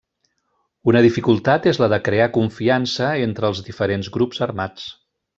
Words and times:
Una 0.91 1.01
dificultat 1.05 1.67
és 1.73 1.79
la 1.83 1.89
de 1.93 1.99
crear 2.07 2.29
confiança 2.39 3.09
entre 3.29 3.47
els 3.53 3.61
diferents 3.71 4.09
grups 4.17 4.41
armats. 4.51 4.89